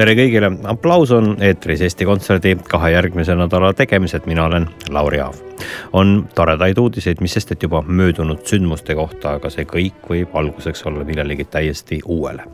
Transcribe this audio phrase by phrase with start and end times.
[0.00, 5.49] tere kõigile, aplaus on eetris Eesti Kontserdi kahe järgmise nädala tegemised, mina olen Lauri Aav.
[5.92, 10.86] On toredaid uudiseid, mis sest, et juba möödunud sündmuste kohta, aga see kõik võib alguseks
[10.86, 12.46] olla millelegi täiesti uuele.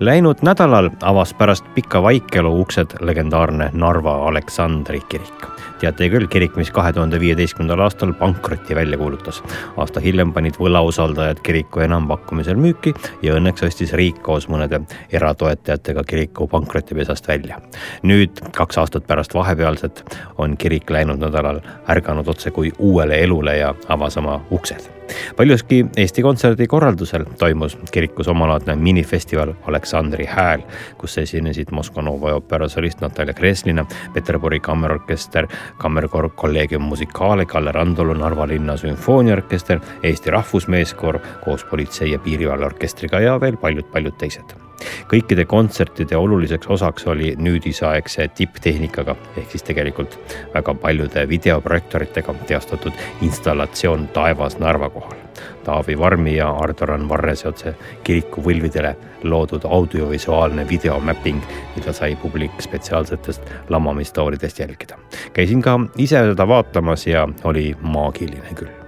[0.00, 6.70] Läinud nädalal avas pärast pikka vaikelu uksed legendaarne Narva Aleksandri kirik teate küll, kirik, mis
[6.74, 9.42] kahe tuhande viieteistkümnendal aastal pankroti välja kuulutas.
[9.76, 14.80] aasta hiljem panid võlausaldajad kiriku enampakkumisel müüki ja õnneks ostis riik koos mõnede
[15.12, 17.60] eratoetajatega kiriku pankrotipesast välja.
[18.02, 20.04] nüüd, kaks aastat pärast vahepealset,
[20.38, 24.90] on kirik läinud nädalal ärganud otse kui uuele elule ja avas oma uksed.
[25.36, 30.62] paljuski Eesti Kontserdi korraldusel toimus kirikus omalaadne minifestival Aleksandri hääl,
[30.98, 35.46] kus esinesid Moskva Nova oopera solist Natalja Kreslina, Peterburi kammerorkester,
[35.78, 43.40] kammerkoor Collegium Musicale, Kalle Randalu Narva linna sümfooniaorkester, Eesti Rahvusmeeskoor koos Politsei- ja Piirivalveorkestriga ja
[43.40, 44.65] veel paljud-paljud teised
[45.10, 50.18] kõikide kontsertide oluliseks osaks oli nüüdisaegse tipptehnikaga ehk siis tegelikult
[50.54, 55.26] väga paljude videoprojektoritega teostatud installatsioon Taevas Narva kohal.
[55.64, 57.74] Taavi Varmi ja Ardo-Ran Varrese otse
[58.04, 58.94] kiriku võlvidele
[59.26, 61.42] loodud audiovisuaalne videomapping,
[61.76, 64.98] mida sai publik spetsiaalsetest lamamistooridest jälgida.
[65.32, 68.85] käisin ka ise seda vaatamas ja oli maagiline küll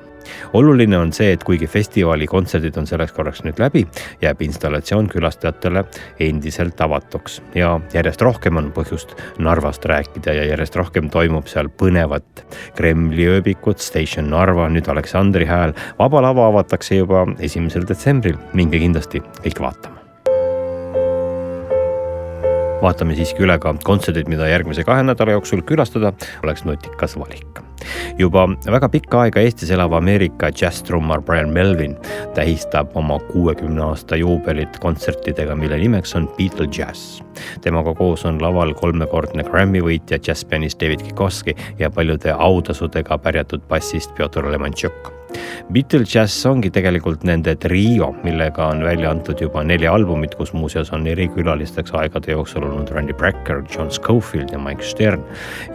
[0.53, 3.85] oluline on see, et kuigi festivali kontserdid on selleks korraks nüüd läbi,
[4.23, 5.85] jääb installatsioon külastajatele
[6.29, 12.45] endiselt avatuks ja järjest rohkem on põhjust Narvast rääkida ja järjest rohkem toimub seal põnevat
[12.79, 15.77] Kremli ööbikut, Station Narva, nüüd Aleksandri hääl.
[15.99, 19.99] vaba lava avatakse juba esimesel detsembril, minge kindlasti kõik vaatama
[22.83, 26.15] vaatame siiski üle ka kontserdid, mida järgmise kahe nädala jooksul külastada
[26.45, 27.68] oleks nutikas valik.
[28.19, 31.97] Juba väga pikka aega Eestis elav Ameerika džässtrummar Brian Melvin
[32.35, 37.21] tähistab oma kuuekümne aasta juubelit kontsertidega, mille nimeks on Beatle Jazz.
[37.61, 44.15] temaga koos on laval kolmekordne Grammy võitja džässpianist David Kikoski ja paljude autasudega pärjatud bassist
[44.15, 45.19] Pjotor Lemontšuk
[45.73, 50.93] Beatle Jazz ongi tegelikult nende trio, millega on välja antud juba neli albumit, kus muuseas
[50.97, 55.25] on erikülalisteks aegade jooksul olnud Randy Brecker, John Scofield ja Mike Stern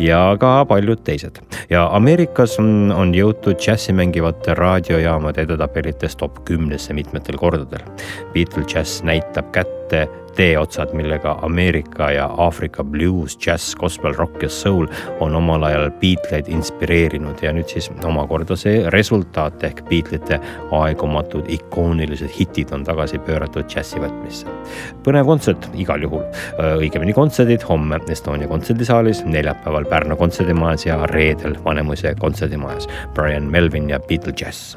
[0.02, 1.38] ja ka paljud teised.
[1.70, 7.86] ja Ameerikas on, on jõutud džässi mängivate raadiojaamade edetabelites top kümnesse mitmetel kordadel.
[8.34, 9.83] Beatle Jazz näitab kätte
[10.36, 14.88] teeotsad, millega Ameerika ja Aafrika bluus, džäss, gospel, rock ja soul
[15.20, 20.40] on omal ajal Beatleid inspireerinud ja nüüd siis omakorda see resultaat ehk Beatlete
[20.74, 24.50] aegumatud ikoonilised hitid on tagasi pööratud džässi võtmisse.
[25.06, 26.26] põnev kontsert igal juhul,
[26.82, 32.90] õigemini kontserdid homme Estonia kontserdisaalis, neljapäeval Pärnu kontserdimajas ja reedel Vanemuise kontserdimajas.
[33.14, 34.74] Brian Melvin ja Beatle Jazz.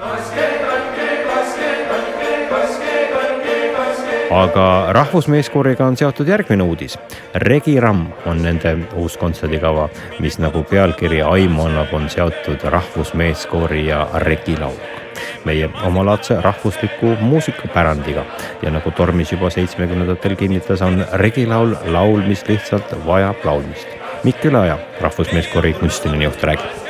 [4.31, 6.99] Aga Rahvusmeeskooriga on seotud järgmine uudis.
[7.35, 9.89] Regi Ramm on nende uus kontserdikava,
[10.21, 15.05] mis nagu pealkiri aimu annab, on seotud Rahvusmeeskoori ja Regi lauluga
[15.47, 18.25] meie omalaadse rahvusliku muusikapärandiga
[18.63, 23.95] ja nagu Tormis juba seitsmekümnendatel kinnitas, on regilaul laul, mis lihtsalt vajab laulmist.
[24.25, 26.86] Mikk Üleoja, Rahvusmeeskoori kunstiline juht räägib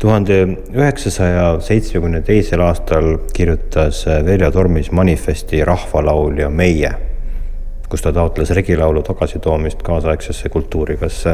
[0.00, 0.38] tuhande
[0.74, 6.92] üheksasaja seitsmekümne teisel aastal kirjutas Veljo Tormis manifesti Rahvalaulja Meie,
[7.90, 10.96] kus ta taotles regilaulu tagasitoomist kaasaegsesse kultuuri.
[10.96, 11.24] kas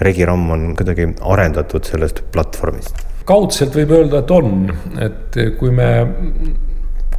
[0.00, 3.04] regiramm on kuidagi arendatud sellest platvormist?
[3.24, 4.50] kaudselt võib öelda, et on,
[5.02, 5.88] et kui me,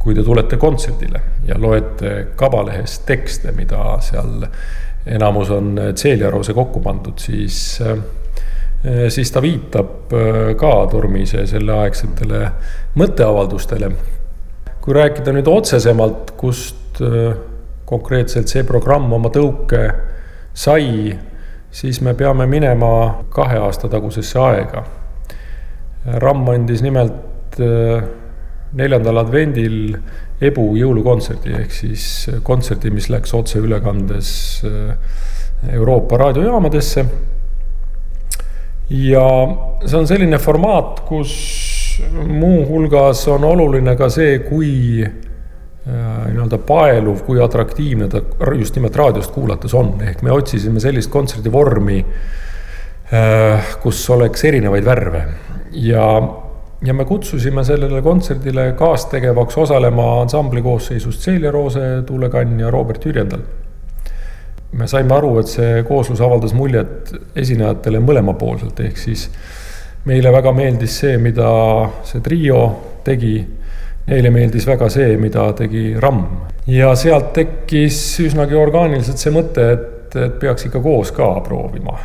[0.00, 4.46] kui te tulete kontserdile ja loete Kabalehest tekste, mida seal
[5.06, 7.98] enamus on Ceeliarose kokku pandud, siis Eh,
[9.08, 12.42] siis ta viitab eh, ka Tormise selleaegsetele
[12.98, 13.90] mõtteavaldustele.
[14.80, 17.34] kui rääkida nüüd otsesemalt, kust eh,
[17.84, 19.82] konkreetselt see programm oma tõuke
[20.54, 21.10] sai,
[21.70, 24.84] siis me peame minema kahe aasta tagusesse aega.
[26.22, 27.58] Ramm andis nimelt
[28.78, 29.96] neljandal advendil
[30.40, 32.04] Ebu jõulukontserdi ehk siis
[32.46, 34.30] kontserdi, mis läks otseülekandes
[35.72, 37.04] Euroopa raadiojaamadesse
[38.90, 39.24] ja
[39.84, 41.32] see on selline formaat, kus
[42.28, 45.04] muuhulgas on oluline ka see, kui
[45.88, 48.20] nii-öelda paeluv, kui atraktiivne ta
[48.58, 52.02] just nimelt raadiost kuulates on, ehk me otsisime sellist kontserdivormi,
[53.82, 55.22] kus oleks erinevaid värve
[55.72, 56.04] ja
[56.84, 63.04] ja me kutsusime sellele kontserdile kaastegevaks osalema ansambli koosseisust Celia Roose, Tuule Kann ja Robert
[63.04, 63.42] Jürjendal.
[64.72, 69.28] Me saime aru, et see kooslus avaldas muljet esinejatele mõlemapoolselt, ehk siis
[70.08, 71.48] meile väga meeldis see, mida
[72.08, 72.62] see trio
[73.04, 73.36] tegi.
[74.08, 79.94] Neile meeldis väga see, mida tegi Ramm ja sealt tekkis üsnagi orgaaniliselt see mõte, et
[80.16, 81.98] et, peaks ikka koos ka proovima.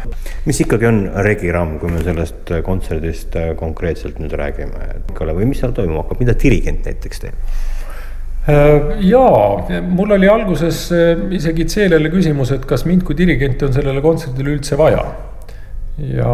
[0.45, 5.62] mis ikkagi on regiramm, kui me sellest kontserdist äh, konkreetselt nüüd räägime, et või mis
[5.63, 7.38] seal toimuma hakkab, mida dirigent näiteks teeb?
[8.44, 13.72] Äh, jaa, mul oli alguses äh, isegi Ceelele küsimus, et kas mind kui dirigenti on
[13.75, 15.06] sellele kontserdile üldse vaja.
[16.04, 16.34] ja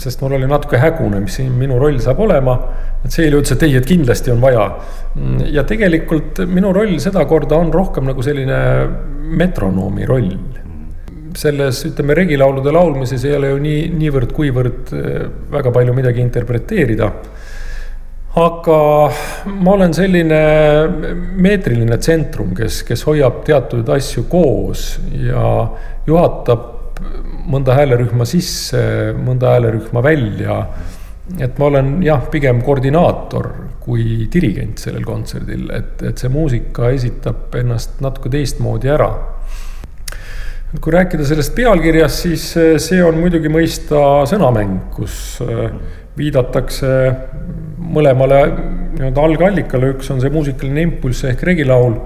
[0.00, 2.56] sest mul oli natuke hägune, mis siin minu roll saab olema.
[3.04, 4.70] et Ceel ütles, et ei, et kindlasti on vaja.
[5.52, 8.58] ja tegelikult minu roll sedakorda on rohkem nagu selline
[9.44, 10.30] metronoomi roll
[11.38, 17.10] selles, ütleme, regilaulude laulmises ei ole ju nii, niivõrd-kuivõrd eh, väga palju midagi interpreteerida.
[18.34, 18.78] Aga
[19.46, 20.38] ma olen selline
[21.38, 25.44] meetriline tsentrum, kes, kes hoiab teatud asju koos ja
[26.06, 26.70] juhatab
[27.50, 30.58] mõnda häälerühma sisse, mõnda häälerühma välja.
[31.40, 33.46] et ma olen jah, pigem koordinaator
[33.80, 39.08] kui dirigent sellel kontserdil, et, et see muusika esitab ennast natuke teistmoodi ära
[40.80, 42.44] kui rääkida sellest pealkirjast, siis
[42.82, 45.70] see on muidugi mõista sõnamäng, kus eh,
[46.18, 46.90] viidatakse
[47.84, 48.40] mõlemale
[48.94, 51.98] nii-öelda algallikale, üks on see muusikaline impulss ehk regilaul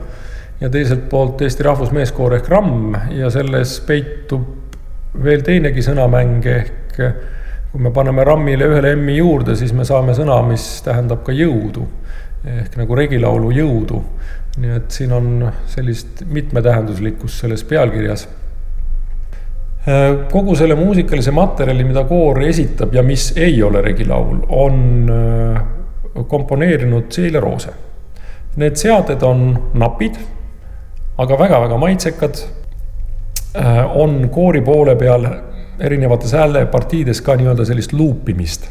[0.60, 4.46] ja teiselt poolt Eesti Rahvusmeeskoor ehk Ramm ja selles peitub
[5.24, 6.98] veel teinegi sõnamäng ehk
[7.72, 11.84] kui me paneme Rammile ühele M-i juurde, siis me saame sõna, mis tähendab ka jõudu
[12.48, 14.02] ehk nagu regilaulu jõudu.
[14.58, 15.26] nii et siin on
[15.70, 18.24] sellist mitmetähenduslikkust selles pealkirjas
[20.30, 25.62] kogu selle muusikalise materjali, mida koor esitab ja mis ei ole regilaul, on äh,
[26.28, 27.72] komponeerinud Celia Roose.
[28.58, 30.18] Need seaded on napid,
[31.18, 32.42] aga väga-väga maitsekad.
[33.56, 35.24] Äh, on koori poole peal
[35.80, 38.66] erinevates häälepartiides ka nii-öelda sellist luupimist,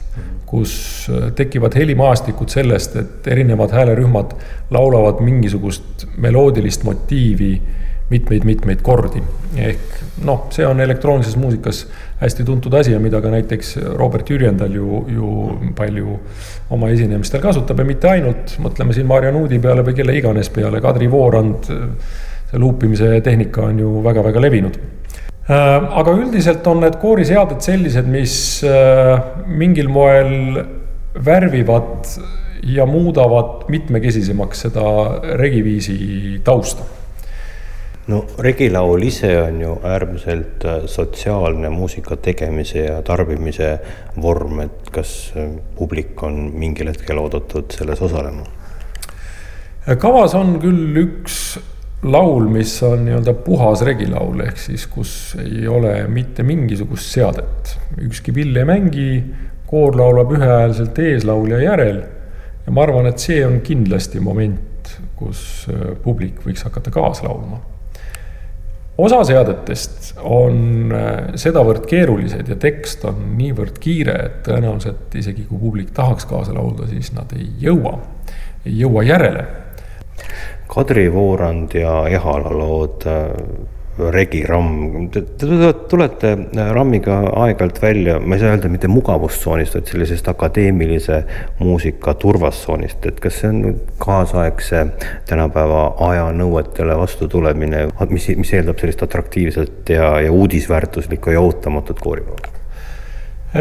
[0.45, 4.35] kus tekivad helimaastikud sellest, et erinevad häälerühmad
[4.75, 7.53] laulavad mingisugust meloodilist motiivi
[8.09, 9.21] mitmeid-mitmeid kordi.
[9.57, 11.85] ehk noh, see on elektroonilises muusikas
[12.21, 15.31] hästi tuntud asi ja mida ka näiteks Robert Jürjendal ju, ju
[15.75, 16.19] palju
[16.73, 20.81] oma esinemistel kasutab ja mitte ainult, mõtleme siin Maarja Nuudi peale või kelle iganes peale,
[20.83, 21.67] Kadri Voorand,
[22.47, 24.79] see luupimise tehnika on ju väga-väga levinud.
[25.47, 28.35] Äh, aga üldiselt on need kooriseaded sellised, mis
[28.67, 29.15] äh,
[29.47, 30.63] mingil moel
[31.23, 32.07] värvivad
[32.67, 34.87] ja muudavad mitmekesisemaks seda
[35.39, 36.87] regiviisi tausta
[38.07, 43.79] no regilaul ise on ju äärmiselt äh, sotsiaalne muusika tegemise ja tarbimise
[44.21, 48.47] vorm, et kas äh, publik on mingil hetkel oodatud selles osalema?
[49.99, 51.35] kavas on küll üks
[52.03, 55.11] laul, mis on nii-öelda puhas regilaul, ehk siis kus
[55.43, 57.77] ei ole mitte mingisugust seadet.
[58.07, 59.07] ükski pill ei mängi,
[59.67, 62.03] koor laulab ühehäälselt eeslaulja järel.
[62.65, 67.65] ja ma arvan, et see on kindlasti moment, kus äh, publik võiks hakata kaasa laulma
[68.97, 75.59] osa seadetest on äh, sedavõrd keerulised ja tekst on niivõrd kiire, et tõenäoliselt isegi kui
[75.61, 77.97] publik tahaks kaasa laulda, siis nad ei jõua,
[78.65, 79.45] ei jõua järele.
[80.67, 83.05] Kadri Voorand ja Ehala lood
[83.99, 85.23] äh, Regi Ramm, te
[85.89, 86.33] tulete
[86.73, 91.21] Rammiga aeg-ajalt välja, ma ei saa öelda mitte mugavustsoonist, vaid sellisest akadeemilise
[91.59, 94.85] muusika turvastsoonist, et kas see on kaasaegse
[95.29, 101.99] tänapäeva aja nõuetele vastu tulemine, mis, mis eeldab sellist atraktiivset ja, ja uudisväärtuslikku ja ootamatut
[102.03, 102.53] kooriproova?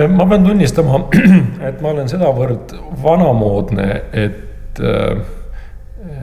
[0.08, 1.00] ma pean tunnistama,
[1.68, 5.22] et ma olen sedavõrd vanamoodne, et äh,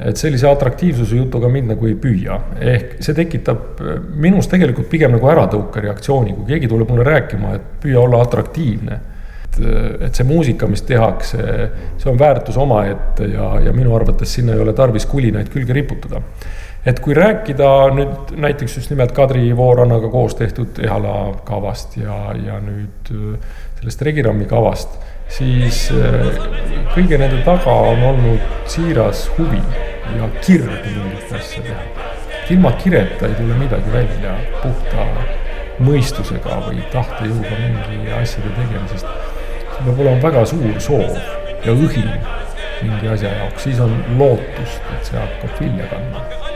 [0.04, 2.40] et sellise atraktiivsuse jutuga mind nagu ei püüa.
[2.60, 3.82] ehk see tekitab
[4.16, 9.00] minus tegelikult pigem nagu äratõukereaktsiooni, kui keegi tuleb mulle rääkima, et püüa olla atraktiivne.
[9.54, 11.44] et, see muusika, mis tehakse,
[12.02, 16.22] see on väärtus omaette ja, ja minu arvates sinna ei ole tarvis kulinaid külge riputada.
[16.86, 22.60] et kui rääkida nüüd näiteks just nimelt Kadri Voorannaga koos tehtud Ehala kavast ja, ja
[22.60, 23.14] nüüd
[23.80, 24.98] sellest Regirami kavast
[25.32, 26.28] siis äh,
[26.96, 29.62] kõige nende taga on olnud siiras huvi
[30.18, 32.10] ja kirg mingit asja teha.
[32.50, 35.08] ilma kireta ei tule midagi välja puhta
[35.84, 39.08] mõistusega või tahtejõuga mingi asjade tegemisest.
[39.76, 41.18] sul peab olema väga suur soov
[41.66, 42.12] ja õhin
[42.84, 46.53] mingi asja jaoks, siis on lootust, et see hakkab vilja kandma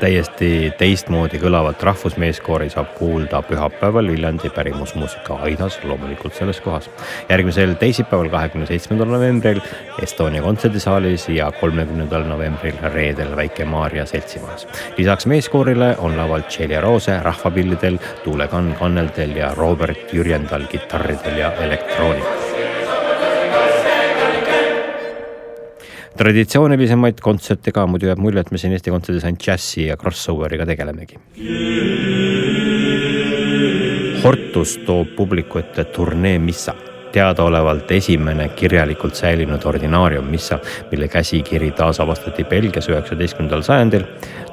[0.00, 6.90] täiesti teistmoodi kõlavat rahvusmeeskoori saab kuulda pühapäeval Viljandi pärimusmuusika Aidas, loomulikult selles kohas.
[7.28, 9.60] järgmisel teisipäeval, kahekümne seitsmendal novembril
[10.02, 14.68] Estonia kontserdisaalis ja kolmekümnendal novembril reedel Väike-Maarja seltsimajas.
[14.96, 21.52] lisaks meeskoorile on laval Celia Roose rahvapillidel, Tuule Kann kanneldel ja Robert Jürjendal kitarridel ja
[21.52, 22.37] elektroonikal.
[26.18, 30.66] Traditsioonilisemaid kontserte ka, muidu jääb mulje, et me siin Eesti Kontserdis ainult džässi ja crossoveriga
[30.68, 31.20] tegelemegi.
[34.24, 36.74] Hortus toob publiku ette turnee Missa
[37.12, 40.58] teadaolevalt esimene kirjalikult säilinud ordinaarium missa,
[40.90, 44.04] mille käsikiri taasavastati Belgias üheksateistkümnendal sajandil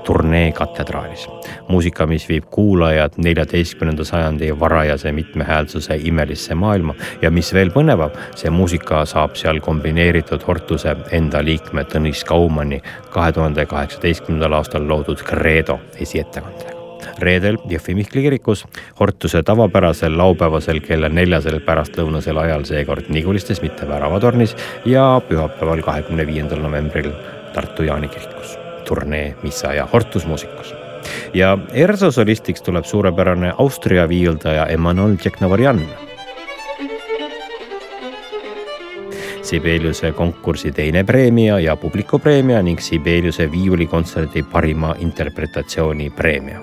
[0.06, 1.28] turnee katedraalis.
[1.68, 8.50] muusika, mis viib kuulajad neljateistkümnenda sajandi varajase mitmehäälsuse imelisse maailma ja mis veel põnevam, see
[8.50, 15.80] muusika saab seal kombineeritud Hortuse enda liikme Tõnis Kaumani kahe tuhande kaheksateistkümnendal aastal loodud Credo
[16.00, 16.76] esiettekandega
[17.20, 18.66] reedel Jõhvi Mihkli kirikus
[19.00, 26.64] Hortuse tavapärasel laupäevasel kella neljasel pärastlõunasel ajal seekord Nigulistes, mitte Väravatornis ja pühapäeval, kahekümne viiendal
[26.66, 27.12] novembril
[27.54, 28.65] Tartu Jaani kirikus.
[28.86, 30.76] Turnee Missa ja Hortus muusikus.
[31.34, 35.82] Ja ERSO solistiks tuleb suurepärane Austria viiuldaja Emmanuel Tšeknavarjan
[39.46, 46.60] Sibeliuse konkursi teine preemia ja publikupreemia ning Sibeliuse viiulikontserdi parima interpretatsiooni preemia.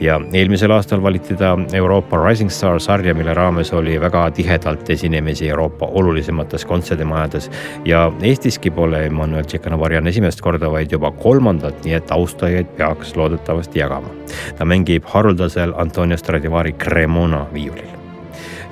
[0.00, 5.48] ja eelmisel aastal valiti ta Euroopa Rising Star sarja, mille raames oli väga tihedalt esinemisi
[5.48, 7.50] Euroopa olulisemates kontserdimajades
[7.84, 13.78] ja Eestiski pole Emmanuel Tšekanavarjan esimest korda, vaid juba kolmandat, nii et austajaid peaks loodetavasti
[13.78, 14.10] jagama.
[14.58, 17.95] ta mängib haruldasel Antonio Stradivari Cremona viiulil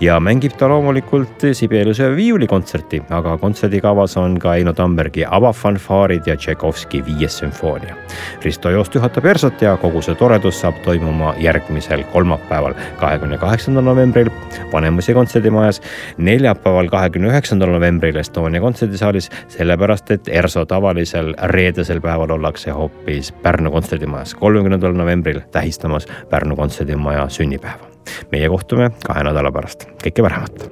[0.04, 7.02] ja mängib ta loomulikult Sibeliuse viiulikontserti, aga kontserdikavas on ka Eino Tambergi avafanfaarid ja Tšaikovski
[7.06, 7.96] viies sümfoonia.
[8.44, 14.30] Risto Joost juhatab ERSO-t ja kogu see toredus saab toimuma järgmisel kolmapäeval, kahekümne kaheksandal novembril
[14.72, 15.80] Vanemuise kontserdimajas,
[16.18, 23.72] neljapäeval, kahekümne üheksandal novembril Estonia kontserdisaalis, sellepärast et ERSO tavalisel reedesel päeval ollakse hoopis Pärnu
[23.72, 27.93] kontserdimajas, kolmekümnendal novembril tähistamas Pärnu kontserdimaja sünnipäeva
[28.32, 30.70] meie kohtume kahe nädala pärast, kõike paremat.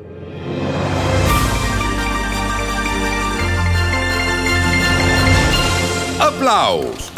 [6.22, 7.12] aplaus